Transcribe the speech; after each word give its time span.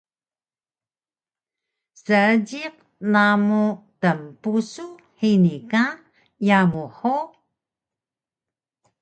Seejiq 2.03 2.75
namu 3.11 3.61
tnpusu 4.01 4.85
hini 5.19 5.55
ka 5.71 5.83
yamu 6.47 6.83
hug? 6.97 7.29